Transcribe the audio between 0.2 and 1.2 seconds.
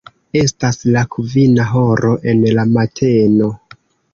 Estas la